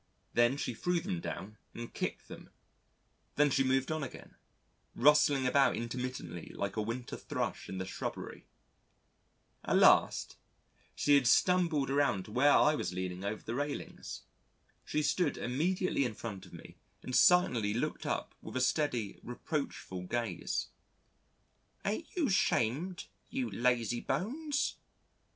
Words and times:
Then 0.33 0.57
she 0.57 0.73
threw 0.73 0.99
them 0.99 1.19
down, 1.19 1.57
and 1.75 1.93
kicked 1.93 2.27
them. 2.27 2.49
Then 3.35 3.51
moved 3.63 3.91
on 3.91 4.01
again 4.01 4.33
rustling 4.95 5.45
about 5.45 5.75
intermittently 5.75 6.51
like 6.55 6.75
a 6.75 6.81
winter 6.81 7.15
Thrush 7.15 7.69
in 7.69 7.77
the 7.77 7.85
shrubbery. 7.85 8.47
At 9.63 9.77
last, 9.77 10.37
she 10.95 11.13
had 11.13 11.27
stumbled 11.27 11.91
around 11.91 12.25
to 12.25 12.31
where 12.31 12.51
I 12.51 12.73
was 12.73 12.91
leaning 12.93 13.23
over 13.23 13.43
the 13.43 13.53
railings. 13.53 14.23
She 14.83 15.03
stood 15.03 15.37
immediately 15.37 16.03
in 16.03 16.15
front 16.15 16.47
of 16.47 16.53
me 16.53 16.77
and 17.03 17.15
silently 17.15 17.75
looked 17.75 18.07
up 18.07 18.33
with 18.41 18.55
a 18.57 18.59
steady 18.59 19.19
reproachful 19.21 20.05
gaze: 20.07 20.69
"Ain't 21.85 22.07
you 22.15 22.27
'shamed, 22.27 23.05
you 23.29 23.51
lazy 23.51 23.99
bones?" 23.99 24.77